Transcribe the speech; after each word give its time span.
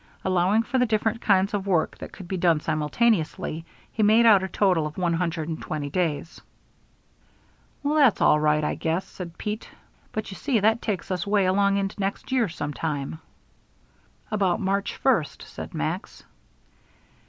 Allowing 0.25 0.63
for 0.63 0.79
the 0.79 0.85
different 0.87 1.21
kinds 1.21 1.53
of 1.53 1.67
work 1.67 1.95
that 1.99 2.11
could 2.11 2.27
be 2.27 2.35
done 2.37 2.59
simultaneously, 2.59 3.63
he 3.91 4.01
made 4.01 4.25
out 4.25 4.41
a 4.41 4.47
total 4.47 4.87
of 4.87 4.97
one 4.97 5.13
hundred 5.13 5.47
and 5.47 5.61
twenty 5.61 5.91
days. 5.91 6.41
"Well, 7.83 7.93
that's 7.93 8.19
all 8.19 8.39
right, 8.39 8.63
I 8.63 8.73
guess," 8.73 9.05
said 9.05 9.37
Pete, 9.37 9.69
"but 10.11 10.31
you 10.31 10.35
see 10.37 10.59
that 10.59 10.81
takes 10.81 11.11
us 11.11 11.27
way 11.27 11.45
along 11.45 11.77
into 11.77 11.99
next 11.99 12.31
year 12.31 12.49
sometime." 12.49 13.19
"About 14.31 14.59
March 14.59 14.95
first," 14.95 15.43
said 15.43 15.75
Max. 15.75 16.23